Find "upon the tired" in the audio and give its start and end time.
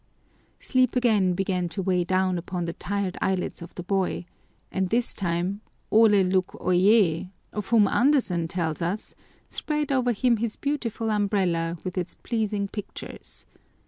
2.39-3.19